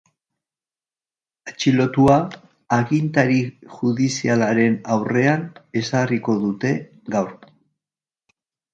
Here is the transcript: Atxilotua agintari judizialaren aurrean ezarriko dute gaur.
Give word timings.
Atxilotua 1.51 2.15
agintari 2.79 3.37
judizialaren 3.75 4.81
aurrean 4.97 5.47
ezarriko 5.85 6.39
dute 6.49 6.77
gaur. 7.17 7.35